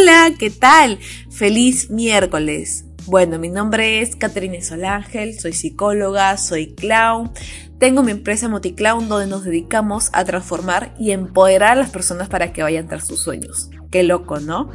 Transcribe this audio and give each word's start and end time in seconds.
Hola, 0.00 0.32
¿qué 0.38 0.50
tal? 0.50 1.00
Feliz 1.28 1.90
miércoles. 1.90 2.84
Bueno, 3.06 3.40
mi 3.40 3.48
nombre 3.48 4.00
es 4.00 4.14
Caterine 4.14 4.62
Solángel, 4.62 5.40
soy 5.40 5.52
psicóloga, 5.52 6.36
soy 6.36 6.74
clown. 6.74 7.32
Tengo 7.80 8.04
mi 8.04 8.12
empresa 8.12 8.48
Moticlown 8.48 9.08
donde 9.08 9.26
nos 9.26 9.44
dedicamos 9.44 10.10
a 10.12 10.24
transformar 10.24 10.94
y 11.00 11.10
empoderar 11.10 11.72
a 11.72 11.80
las 11.80 11.90
personas 11.90 12.28
para 12.28 12.52
que 12.52 12.62
vayan 12.62 12.86
tras 12.86 13.08
sus 13.08 13.20
sueños. 13.20 13.70
Qué 13.90 14.04
loco, 14.04 14.38
¿no? 14.38 14.70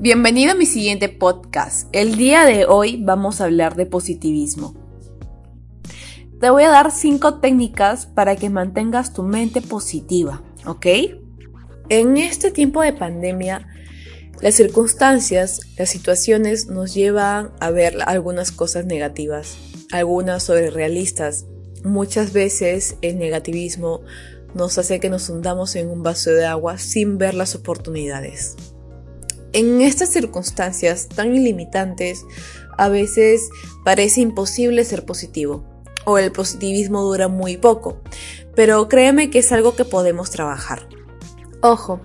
Bienvenido 0.00 0.52
a 0.52 0.56
mi 0.56 0.66
siguiente 0.66 1.08
podcast. 1.08 1.88
El 1.92 2.16
día 2.16 2.46
de 2.46 2.66
hoy 2.66 3.00
vamos 3.00 3.40
a 3.40 3.44
hablar 3.44 3.76
de 3.76 3.86
positivismo. 3.86 4.79
Te 6.40 6.48
voy 6.48 6.62
a 6.62 6.70
dar 6.70 6.90
cinco 6.90 7.34
técnicas 7.34 8.06
para 8.06 8.34
que 8.34 8.48
mantengas 8.48 9.12
tu 9.12 9.22
mente 9.22 9.60
positiva, 9.60 10.42
¿ok? 10.64 10.86
En 11.90 12.16
este 12.16 12.50
tiempo 12.50 12.80
de 12.80 12.94
pandemia, 12.94 13.68
las 14.40 14.54
circunstancias, 14.54 15.60
las 15.76 15.90
situaciones 15.90 16.68
nos 16.68 16.94
llevan 16.94 17.52
a 17.60 17.70
ver 17.70 17.98
algunas 18.06 18.52
cosas 18.52 18.86
negativas, 18.86 19.58
algunas 19.92 20.42
sobre 20.42 20.70
realistas. 20.70 21.44
Muchas 21.84 22.32
veces 22.32 22.96
el 23.02 23.18
negativismo 23.18 24.00
nos 24.54 24.78
hace 24.78 24.98
que 24.98 25.10
nos 25.10 25.28
hundamos 25.28 25.76
en 25.76 25.90
un 25.90 26.02
vaso 26.02 26.30
de 26.30 26.46
agua 26.46 26.78
sin 26.78 27.18
ver 27.18 27.34
las 27.34 27.54
oportunidades. 27.54 28.56
En 29.52 29.82
estas 29.82 30.08
circunstancias 30.08 31.06
tan 31.14 31.34
ilimitantes, 31.34 32.24
a 32.78 32.88
veces 32.88 33.50
parece 33.84 34.22
imposible 34.22 34.86
ser 34.86 35.04
positivo 35.04 35.69
o 36.04 36.18
el 36.18 36.32
positivismo 36.32 37.02
dura 37.02 37.28
muy 37.28 37.56
poco, 37.56 38.00
pero 38.54 38.88
créeme 38.88 39.30
que 39.30 39.40
es 39.40 39.52
algo 39.52 39.74
que 39.74 39.84
podemos 39.84 40.30
trabajar. 40.30 40.86
Ojo, 41.62 42.00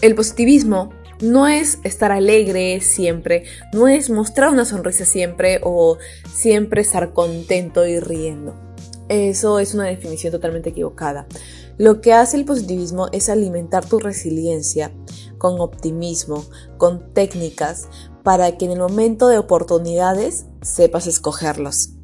el 0.00 0.14
positivismo 0.14 0.90
no 1.20 1.46
es 1.46 1.78
estar 1.84 2.12
alegre 2.12 2.80
siempre, 2.80 3.44
no 3.72 3.88
es 3.88 4.10
mostrar 4.10 4.50
una 4.50 4.64
sonrisa 4.64 5.04
siempre 5.04 5.60
o 5.62 5.98
siempre 6.32 6.82
estar 6.82 7.12
contento 7.12 7.86
y 7.86 8.00
riendo. 8.00 8.54
Eso 9.08 9.60
es 9.60 9.74
una 9.74 9.84
definición 9.84 10.32
totalmente 10.32 10.70
equivocada. 10.70 11.26
Lo 11.78 12.00
que 12.00 12.12
hace 12.12 12.36
el 12.36 12.44
positivismo 12.44 13.08
es 13.12 13.28
alimentar 13.28 13.84
tu 13.86 13.98
resiliencia 13.98 14.92
con 15.38 15.60
optimismo, 15.60 16.44
con 16.78 17.12
técnicas, 17.12 17.88
para 18.22 18.56
que 18.56 18.64
en 18.64 18.72
el 18.72 18.78
momento 18.78 19.28
de 19.28 19.38
oportunidades 19.38 20.46
sepas 20.62 21.06
escogerlos. 21.06 21.95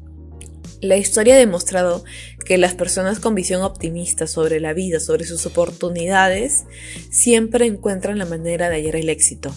La 0.83 0.97
historia 0.97 1.35
ha 1.35 1.37
demostrado 1.37 2.03
que 2.45 2.57
las 2.57 2.73
personas 2.73 3.21
con 3.21 3.35
visión 3.35 3.61
optimista 3.61 4.27
sobre 4.27 4.59
la 4.59 4.73
vida, 4.73 4.99
sobre 4.99 5.23
sus 5.23 5.45
oportunidades, 5.45 6.65
siempre 7.09 7.65
encuentran 7.65 8.17
la 8.17 8.25
manera 8.25 8.67
de 8.67 8.75
hallar 8.75 8.97
el 8.97 9.07
éxito. 9.07 9.55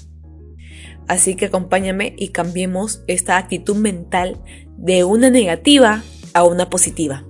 Así 1.09 1.35
que 1.35 1.47
acompáñame 1.47 2.15
y 2.17 2.29
cambiemos 2.29 3.03
esta 3.09 3.39
actitud 3.39 3.75
mental 3.75 4.41
de 4.77 5.03
una 5.03 5.29
negativa 5.29 6.05
a 6.33 6.45
una 6.45 6.71
positiva. 6.71 7.27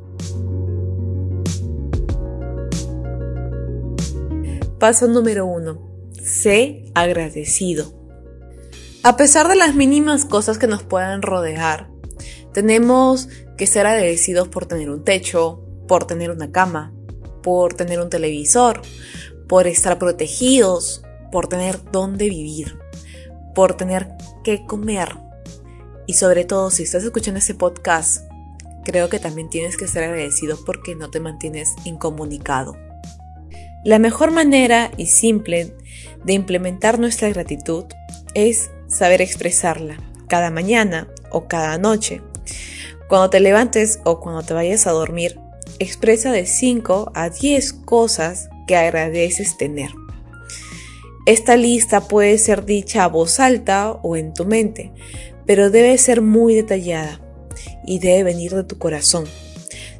Paso 4.79 5.09
número 5.09 5.47
uno. 5.47 5.91
Sé 6.23 6.85
agradecido. 6.95 7.95
A 9.03 9.17
pesar 9.17 9.49
de 9.49 9.57
las 9.57 9.75
mínimas 9.75 10.27
cosas 10.27 10.59
que 10.59 10.67
nos 10.67 10.83
puedan 10.83 11.23
rodear, 11.23 11.89
tenemos 12.53 13.29
que 13.57 13.67
ser 13.67 13.87
agradecidos 13.87 14.49
por 14.49 14.67
tener 14.67 14.91
un 14.91 15.05
techo, 15.05 15.63
por 15.89 16.07
tener 16.07 16.31
una 16.31 16.51
cama, 16.51 16.93
por 17.43 17.75
tener 17.75 18.01
un 18.01 18.11
televisor, 18.11 18.83
por 19.49 19.67
estar 19.67 19.99
protegidos, 19.99 21.03
por 21.31 21.49
tener 21.49 21.81
dónde 21.91 22.29
vivir, 22.29 22.79
por 23.55 23.77
tener 23.77 24.09
qué 24.45 24.65
comer. 24.67 25.17
Y 26.07 26.15
sobre 26.15 26.45
todo, 26.45 26.71
si 26.71 26.85
estás 26.85 27.05
escuchando 27.05 27.39
este 27.39 27.55
podcast, 27.55 28.25
creo 28.85 29.09
que 29.09 29.19
también 29.19 29.51
tienes 29.51 29.77
que 29.77 29.89
ser 29.89 30.05
agradecido 30.05 30.59
porque 30.65 30.95
no 30.95 31.11
te 31.11 31.21
mantienes 31.21 31.75
incomunicado. 31.85 32.77
La 33.85 33.99
mejor 33.99 34.33
manera 34.33 34.91
y 34.97 35.07
simple 35.07 35.75
de 36.25 36.33
implementar 36.33 36.99
nuestra 36.99 37.29
gratitud 37.29 37.85
es 38.35 38.71
saber 38.89 39.23
expresarla 39.23 39.97
cada 40.29 40.51
mañana 40.51 41.09
o 41.31 41.47
cada 41.47 41.79
noche 41.79 42.23
cuando 43.09 43.31
te 43.31 43.41
levantes 43.41 44.01
o 44.05 44.21
cuando 44.21 44.43
te 44.43 44.55
vayas 44.55 44.87
a 44.87 44.93
dormir, 44.93 45.39
expresa 45.79 46.33
de 46.33 46.47
5 46.47 47.13
a 47.15 47.31
10 47.31 47.73
cosas 47.73 48.49
que 48.67 48.77
agradeces 48.77 49.57
tener. 49.57 49.91
Esta 51.27 51.57
lista 51.57 52.03
puede 52.03 52.39
ser 52.39 52.65
dicha 52.65 53.05
a 53.05 53.09
voz 53.09 53.41
alta 53.41 53.91
o 53.91 54.17
en 54.17 54.33
tu 54.33 54.45
mente, 54.45 54.93
pero 55.45 55.71
debe 55.71 55.99
ser 55.99 56.23
muy 56.23 56.55
detallada 56.55 57.21
y 57.85 57.99
debe 57.99 58.25
venir 58.25 58.55
de 58.55 58.65
tu 58.65 58.79
corazón. 58.79 59.25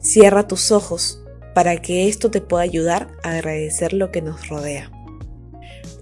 Cierra 0.01 0.47
tus 0.47 0.71
ojos 0.71 1.21
para 1.55 1.81
que 1.83 2.09
esto 2.09 2.31
te 2.31 2.41
pueda 2.41 2.63
ayudar 2.63 3.09
a 3.23 3.31
agradecer 3.31 3.93
lo 3.93 4.11
que 4.11 4.23
nos 4.23 4.49
rodea. 4.49 4.93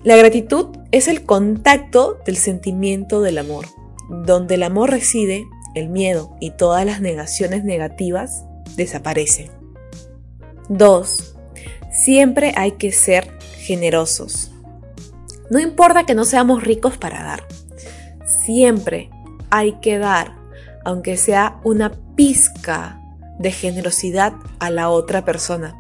La 0.03 0.17
gratitud 0.17 0.77
es 0.91 1.09
el 1.09 1.25
contacto 1.25 2.19
del 2.27 2.37
sentimiento 2.37 3.23
del 3.23 3.39
amor. 3.39 3.67
Donde 4.11 4.57
el 4.57 4.63
amor 4.63 4.91
reside, 4.91 5.47
el 5.75 5.89
miedo 5.89 6.37
y 6.41 6.51
todas 6.51 6.85
las 6.87 7.01
negaciones 7.01 7.65
negativas 7.65 8.45
desaparecen. 8.77 9.51
2. 10.69 11.37
Siempre 11.91 12.53
hay 12.57 12.73
que 12.73 12.93
ser 12.93 13.31
generosos. 13.59 14.51
No 15.51 15.59
importa 15.59 16.05
que 16.05 16.15
no 16.15 16.25
seamos 16.25 16.65
ricos 16.65 16.97
para 16.97 17.23
dar. 17.23 17.47
Siempre 18.27 19.11
hay 19.51 19.75
que 19.81 19.99
dar, 19.99 20.35
aunque 20.85 21.17
sea 21.17 21.61
una 21.65 21.93
pizca 22.17 23.01
de 23.39 23.53
generosidad 23.53 24.35
a 24.59 24.71
la 24.71 24.89
otra 24.89 25.25
persona. 25.25 25.77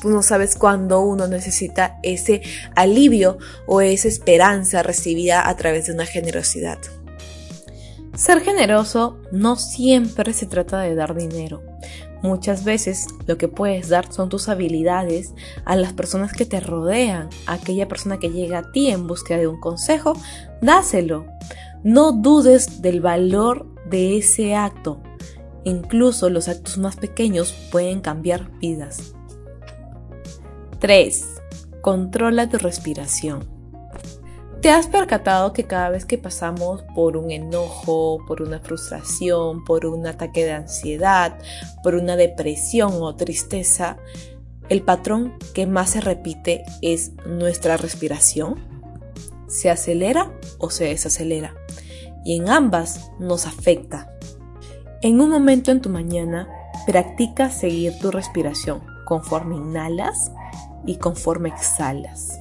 Tú 0.00 0.10
no 0.10 0.22
sabes 0.22 0.56
cuándo 0.56 1.00
uno 1.00 1.28
necesita 1.28 1.98
ese 2.02 2.42
alivio 2.74 3.38
o 3.66 3.80
esa 3.80 4.08
esperanza 4.08 4.82
recibida 4.82 5.48
a 5.48 5.56
través 5.56 5.86
de 5.86 5.92
una 5.92 6.06
generosidad. 6.06 6.78
Ser 8.14 8.40
generoso 8.40 9.18
no 9.32 9.56
siempre 9.56 10.32
se 10.34 10.46
trata 10.46 10.80
de 10.80 10.94
dar 10.94 11.14
dinero. 11.14 11.62
Muchas 12.22 12.62
veces 12.62 13.06
lo 13.26 13.36
que 13.38 13.48
puedes 13.48 13.88
dar 13.88 14.12
son 14.12 14.28
tus 14.28 14.48
habilidades 14.48 15.34
a 15.64 15.76
las 15.76 15.92
personas 15.92 16.32
que 16.32 16.44
te 16.44 16.60
rodean, 16.60 17.30
a 17.46 17.54
aquella 17.54 17.88
persona 17.88 18.18
que 18.18 18.30
llega 18.30 18.58
a 18.58 18.70
ti 18.70 18.90
en 18.90 19.06
búsqueda 19.06 19.38
de 19.38 19.48
un 19.48 19.58
consejo, 19.58 20.12
dáselo. 20.60 21.26
No 21.82 22.12
dudes 22.12 22.80
del 22.80 23.00
valor 23.00 23.66
de 23.86 24.18
ese 24.18 24.54
acto. 24.54 25.02
Incluso 25.64 26.28
los 26.28 26.48
actos 26.48 26.78
más 26.78 26.96
pequeños 26.96 27.52
pueden 27.72 28.00
cambiar 28.00 28.50
vidas. 28.58 29.14
3. 30.78 31.40
Controla 31.80 32.48
tu 32.48 32.58
respiración. 32.58 33.61
¿Te 34.62 34.70
has 34.70 34.86
percatado 34.86 35.52
que 35.52 35.64
cada 35.64 35.88
vez 35.88 36.04
que 36.04 36.18
pasamos 36.18 36.84
por 36.94 37.16
un 37.16 37.32
enojo, 37.32 38.24
por 38.28 38.42
una 38.42 38.60
frustración, 38.60 39.64
por 39.64 39.86
un 39.86 40.06
ataque 40.06 40.44
de 40.44 40.52
ansiedad, 40.52 41.36
por 41.82 41.96
una 41.96 42.14
depresión 42.14 42.92
o 43.00 43.16
tristeza, 43.16 43.96
el 44.68 44.82
patrón 44.82 45.34
que 45.52 45.66
más 45.66 45.90
se 45.90 46.00
repite 46.00 46.62
es 46.80 47.10
nuestra 47.26 47.76
respiración? 47.76 48.54
¿Se 49.48 49.68
acelera 49.68 50.30
o 50.58 50.70
se 50.70 50.84
desacelera? 50.84 51.56
Y 52.24 52.36
en 52.36 52.48
ambas 52.48 53.10
nos 53.18 53.48
afecta. 53.48 54.14
En 55.02 55.20
un 55.20 55.28
momento 55.28 55.72
en 55.72 55.80
tu 55.80 55.88
mañana, 55.88 56.48
practica 56.86 57.50
seguir 57.50 57.98
tu 57.98 58.12
respiración 58.12 58.80
conforme 59.06 59.56
inhalas 59.56 60.30
y 60.86 60.98
conforme 60.98 61.48
exhalas. 61.48 62.38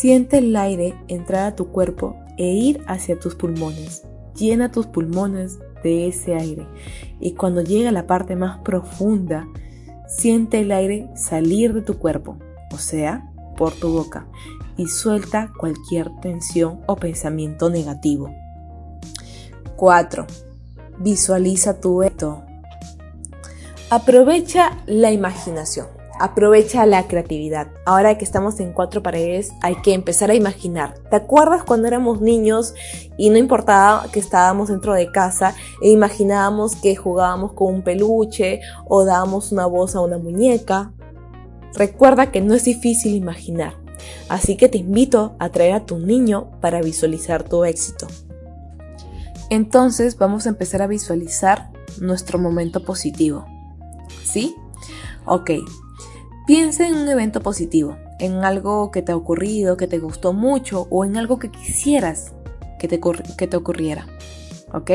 Siente 0.00 0.38
el 0.38 0.54
aire 0.54 0.94
entrar 1.08 1.48
a 1.48 1.56
tu 1.56 1.72
cuerpo 1.72 2.14
e 2.36 2.52
ir 2.52 2.84
hacia 2.86 3.18
tus 3.18 3.34
pulmones. 3.34 4.04
Llena 4.36 4.70
tus 4.70 4.86
pulmones 4.86 5.58
de 5.82 6.06
ese 6.06 6.36
aire 6.36 6.68
y 7.18 7.32
cuando 7.32 7.62
llega 7.62 7.88
a 7.88 7.92
la 7.92 8.06
parte 8.06 8.36
más 8.36 8.60
profunda, 8.60 9.48
siente 10.06 10.60
el 10.60 10.70
aire 10.70 11.10
salir 11.16 11.74
de 11.74 11.82
tu 11.82 11.98
cuerpo, 11.98 12.36
o 12.72 12.78
sea, 12.78 13.28
por 13.56 13.72
tu 13.72 13.90
boca, 13.90 14.28
y 14.76 14.86
suelta 14.86 15.50
cualquier 15.58 16.10
tensión 16.22 16.78
o 16.86 16.94
pensamiento 16.94 17.68
negativo. 17.68 18.32
4. 19.74 20.28
Visualiza 21.00 21.80
tu 21.80 22.04
esto. 22.04 22.44
Aprovecha 23.90 24.78
la 24.86 25.10
imaginación. 25.10 25.97
Aprovecha 26.20 26.84
la 26.84 27.06
creatividad. 27.06 27.68
Ahora 27.86 28.18
que 28.18 28.24
estamos 28.24 28.58
en 28.58 28.72
cuatro 28.72 29.02
paredes, 29.04 29.52
hay 29.62 29.76
que 29.82 29.94
empezar 29.94 30.30
a 30.30 30.34
imaginar. 30.34 30.94
¿Te 31.10 31.16
acuerdas 31.16 31.62
cuando 31.62 31.86
éramos 31.86 32.20
niños 32.20 32.74
y 33.16 33.30
no 33.30 33.38
importaba 33.38 34.06
que 34.10 34.18
estábamos 34.18 34.68
dentro 34.68 34.94
de 34.94 35.12
casa 35.12 35.54
e 35.80 35.90
imaginábamos 35.90 36.74
que 36.74 36.96
jugábamos 36.96 37.52
con 37.52 37.72
un 37.72 37.82
peluche 37.82 38.60
o 38.86 39.04
dábamos 39.04 39.52
una 39.52 39.66
voz 39.66 39.94
a 39.94 40.00
una 40.00 40.18
muñeca? 40.18 40.92
Recuerda 41.74 42.32
que 42.32 42.40
no 42.40 42.54
es 42.54 42.64
difícil 42.64 43.14
imaginar, 43.14 43.74
así 44.28 44.56
que 44.56 44.68
te 44.68 44.78
invito 44.78 45.36
a 45.38 45.50
traer 45.50 45.74
a 45.74 45.86
tu 45.86 45.98
niño 45.98 46.50
para 46.60 46.80
visualizar 46.80 47.44
tu 47.44 47.64
éxito. 47.64 48.08
Entonces 49.50 50.18
vamos 50.18 50.46
a 50.46 50.48
empezar 50.48 50.82
a 50.82 50.88
visualizar 50.88 51.70
nuestro 52.00 52.40
momento 52.40 52.82
positivo. 52.82 53.46
¿Sí? 54.24 54.56
Ok. 55.26 55.50
Piensa 56.48 56.88
en 56.88 56.94
un 56.94 57.06
evento 57.10 57.42
positivo, 57.42 57.98
en 58.18 58.42
algo 58.42 58.90
que 58.90 59.02
te 59.02 59.12
ha 59.12 59.16
ocurrido, 59.16 59.76
que 59.76 59.86
te 59.86 59.98
gustó 59.98 60.32
mucho 60.32 60.86
o 60.88 61.04
en 61.04 61.18
algo 61.18 61.38
que 61.38 61.50
quisieras 61.50 62.32
que 62.78 62.88
te, 62.88 62.98
que 63.36 63.46
te 63.46 63.56
ocurriera. 63.58 64.06
¿Ok? 64.72 64.90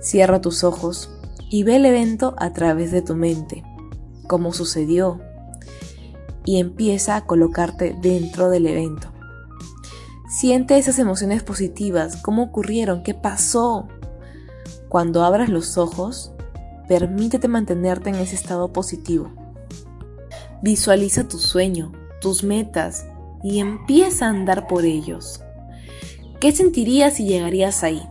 Cierra 0.00 0.40
tus 0.40 0.64
ojos 0.64 1.10
y 1.50 1.64
ve 1.64 1.76
el 1.76 1.84
evento 1.84 2.34
a 2.38 2.54
través 2.54 2.90
de 2.90 3.02
tu 3.02 3.14
mente, 3.14 3.64
cómo 4.26 4.54
sucedió, 4.54 5.20
y 6.46 6.58
empieza 6.58 7.16
a 7.16 7.26
colocarte 7.26 7.94
dentro 8.00 8.48
del 8.48 8.66
evento. 8.66 9.08
Siente 10.30 10.78
esas 10.78 10.98
emociones 10.98 11.42
positivas, 11.42 12.16
cómo 12.16 12.44
ocurrieron, 12.44 13.02
qué 13.02 13.12
pasó. 13.12 13.88
Cuando 14.88 15.22
abras 15.22 15.50
los 15.50 15.76
ojos, 15.76 16.32
permítete 16.88 17.46
mantenerte 17.46 18.08
en 18.08 18.14
ese 18.14 18.36
estado 18.36 18.72
positivo. 18.72 19.43
Visualiza 20.64 21.28
tu 21.28 21.38
sueño, 21.38 21.92
tus 22.22 22.42
metas 22.42 23.04
y 23.42 23.58
empieza 23.58 24.24
a 24.24 24.30
andar 24.30 24.66
por 24.66 24.86
ellos. 24.86 25.42
¿Qué 26.40 26.52
sentirías 26.52 27.16
si 27.16 27.26
llegarías 27.26 27.82
ahí? 27.82 28.02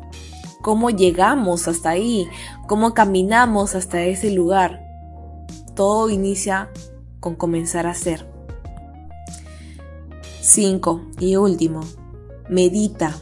¿Cómo 0.62 0.92
llegamos 0.92 1.68
hasta 1.68 1.90
ahí? 1.90 2.28
¿Cómo 2.68 2.94
caminamos 2.94 3.74
hasta 3.74 4.04
ese 4.04 4.30
lugar? 4.30 4.86
Todo 5.76 6.12
inicia 6.12 6.70
con 7.20 7.34
comenzar 7.34 7.88
a 7.88 7.92
hacer. 7.92 8.32
5. 10.42 11.08
Y 11.20 11.38
último, 11.38 11.82
medita. 12.50 13.16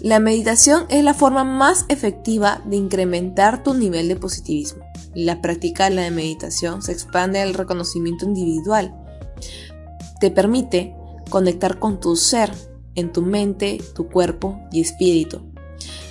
La 0.00 0.18
meditación 0.18 0.86
es 0.88 1.04
la 1.04 1.12
forma 1.12 1.44
más 1.44 1.84
efectiva 1.90 2.62
de 2.64 2.76
incrementar 2.76 3.62
tu 3.62 3.74
nivel 3.74 4.08
de 4.08 4.16
positivismo. 4.16 4.87
La 5.20 5.42
práctica 5.42 5.90
de 5.90 5.96
la 5.96 6.10
meditación 6.12 6.80
se 6.80 6.92
expande 6.92 7.42
el 7.42 7.54
reconocimiento 7.54 8.24
individual. 8.24 8.94
Te 10.20 10.30
permite 10.30 10.94
conectar 11.28 11.80
con 11.80 11.98
tu 11.98 12.14
ser 12.14 12.52
en 12.94 13.12
tu 13.12 13.22
mente, 13.22 13.82
tu 13.96 14.08
cuerpo 14.08 14.60
y 14.70 14.80
espíritu. 14.80 15.40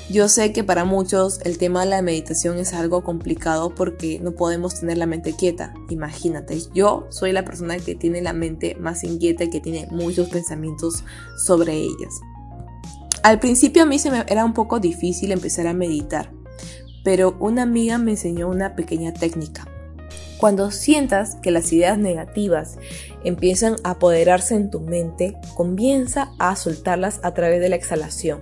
Yo 0.09 0.27
sé 0.27 0.51
que 0.51 0.65
para 0.65 0.83
muchos 0.83 1.39
el 1.45 1.57
tema 1.57 1.85
de 1.85 1.89
la 1.89 2.01
meditación 2.01 2.57
es 2.57 2.73
algo 2.73 3.01
complicado 3.01 3.73
porque 3.73 4.19
no 4.19 4.33
podemos 4.33 4.77
tener 4.77 4.97
la 4.97 5.05
mente 5.05 5.31
quieta. 5.31 5.73
Imagínate, 5.87 6.61
yo 6.73 7.07
soy 7.09 7.31
la 7.31 7.45
persona 7.45 7.77
que 7.77 7.95
tiene 7.95 8.21
la 8.21 8.33
mente 8.33 8.75
más 8.75 9.05
inquieta 9.05 9.45
y 9.45 9.49
que 9.49 9.61
tiene 9.61 9.87
muchos 9.89 10.27
pensamientos 10.27 11.05
sobre 11.45 11.77
ellas. 11.77 12.13
Al 13.23 13.39
principio 13.39 13.83
a 13.83 13.85
mí 13.85 13.99
se 13.99 14.11
me 14.11 14.25
era 14.27 14.43
un 14.43 14.53
poco 14.53 14.81
difícil 14.81 15.31
empezar 15.31 15.67
a 15.67 15.73
meditar, 15.73 16.31
pero 17.07 17.37
una 17.39 17.61
amiga 17.61 17.97
me 17.97 18.11
enseñó 18.11 18.49
una 18.49 18.75
pequeña 18.75 19.13
técnica. 19.13 19.65
Cuando 20.39 20.71
sientas 20.71 21.35
que 21.35 21.51
las 21.51 21.71
ideas 21.71 21.97
negativas 21.97 22.77
empiezan 23.23 23.77
a 23.85 23.91
apoderarse 23.91 24.55
en 24.55 24.69
tu 24.69 24.81
mente, 24.81 25.37
comienza 25.55 26.33
a 26.37 26.53
soltarlas 26.57 27.21
a 27.23 27.33
través 27.33 27.61
de 27.61 27.69
la 27.69 27.77
exhalación. 27.77 28.41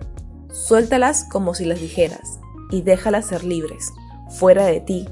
Suéltalas 0.51 1.25
como 1.25 1.53
si 1.53 1.65
las 1.65 1.79
dijeras 1.79 2.39
y 2.71 2.81
déjalas 2.81 3.27
ser 3.27 3.43
libres, 3.43 3.93
fuera 4.31 4.65
de 4.65 4.79
ti, 4.79 5.07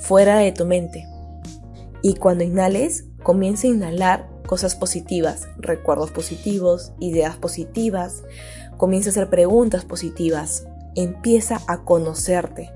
fuera 0.00 0.38
de 0.38 0.50
tu 0.50 0.64
mente. 0.64 1.06
Y 2.02 2.16
cuando 2.16 2.42
inhales, 2.42 3.04
comienza 3.22 3.68
a 3.68 3.70
inhalar 3.70 4.28
cosas 4.44 4.74
positivas, 4.74 5.46
recuerdos 5.58 6.10
positivos, 6.10 6.94
ideas 6.98 7.36
positivas, 7.36 8.24
comienza 8.76 9.10
a 9.10 9.12
hacer 9.12 9.30
preguntas 9.30 9.84
positivas, 9.84 10.66
empieza 11.02 11.60
a 11.66 11.84
conocerte. 11.84 12.70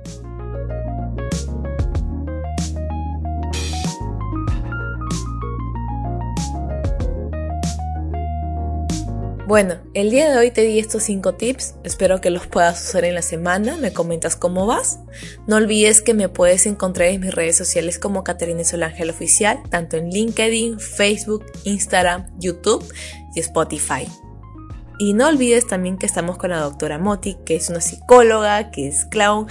Bueno, 9.53 9.75
el 9.93 10.11
día 10.11 10.31
de 10.31 10.39
hoy 10.39 10.51
te 10.51 10.63
di 10.63 10.79
estos 10.79 11.03
5 11.03 11.35
tips, 11.35 11.75
espero 11.85 12.23
que 12.23 12.31
los 12.31 12.47
puedas 12.47 12.89
usar 12.89 13.05
en 13.05 13.15
la 13.15 13.21
semana, 13.21 13.77
me 13.77 13.93
comentas 13.93 14.35
cómo 14.35 14.65
vas. 14.65 15.01
No 15.47 15.57
olvides 15.57 16.01
que 16.01 16.15
me 16.15 16.31
puedes 16.31 16.65
encontrar 16.65 17.09
en 17.09 17.21
mis 17.21 17.35
redes 17.35 17.59
sociales 17.59 17.99
como 17.99 18.25
Caterina 18.25 18.65
Solangel 18.65 19.11
Oficial, 19.11 19.59
tanto 19.69 19.99
en 19.99 20.09
LinkedIn, 20.09 20.81
Facebook, 20.81 21.45
Instagram, 21.65 22.31
YouTube 22.39 22.83
y 23.35 23.41
Spotify. 23.41 24.09
Y 24.99 25.15
no 25.15 25.29
olvides 25.29 25.67
también 25.67 25.99
que 25.99 26.07
estamos 26.07 26.37
con 26.37 26.51
la 26.51 26.61
doctora 26.61 26.99
Moti, 26.99 27.37
que 27.45 27.57
es 27.57 27.71
una 27.71 27.81
psicóloga, 27.81 28.71
que 28.71 28.87
es 28.89 29.05
clown, 29.07 29.47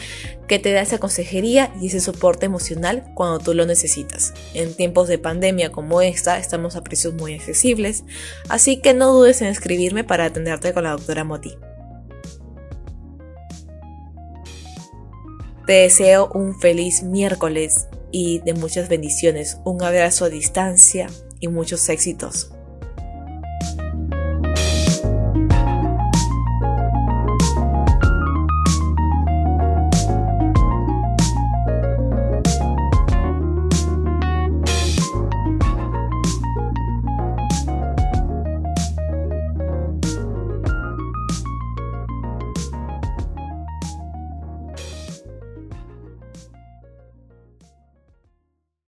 que 0.48 0.60
te 0.60 0.72
da 0.72 0.82
esa 0.82 1.00
consejería 1.00 1.74
y 1.82 1.88
ese 1.88 2.00
soporte 2.00 2.46
emocional 2.46 3.04
cuando 3.16 3.40
tú 3.40 3.54
lo 3.54 3.66
necesitas. 3.66 4.34
En 4.54 4.74
tiempos 4.76 5.08
de 5.08 5.18
pandemia 5.18 5.72
como 5.72 6.02
esta, 6.02 6.38
estamos 6.38 6.76
a 6.76 6.84
precios 6.84 7.14
muy 7.16 7.34
accesibles, 7.34 8.04
así 8.50 8.78
que 8.78 8.94
no 8.94 9.14
dudes 9.14 9.42
en 9.42 9.48
escribirme 9.48 10.04
para 10.04 10.26
atenderte 10.26 10.74
con 10.74 10.84
la 10.84 10.92
doctora 10.92 11.24
Moti. 11.24 11.54
Te 15.66 15.74
deseo 15.74 16.30
un 16.34 16.60
feliz 16.60 17.04
miércoles 17.04 17.88
y 18.12 18.40
de 18.40 18.54
muchas 18.54 18.90
bendiciones, 18.90 19.60
un 19.64 19.82
abrazo 19.84 20.26
a 20.26 20.30
distancia 20.30 21.08
y 21.40 21.48
muchos 21.48 21.88
éxitos. 21.90 22.52